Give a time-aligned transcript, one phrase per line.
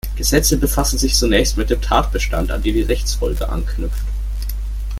[0.15, 4.01] Gesetze befassen sich zunächst mit dem Tatbestand, an den die Rechtsfolge anknüpft.